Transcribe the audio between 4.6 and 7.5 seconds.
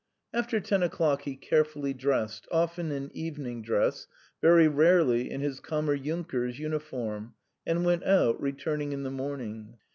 rarely in his kammer junker's uniform,